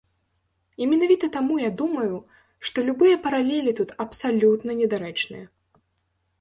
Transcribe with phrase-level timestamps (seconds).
[0.83, 2.15] І менавіта таму я думаю,
[2.69, 5.45] што любыя паралелі тут абсалютна недарэчныя.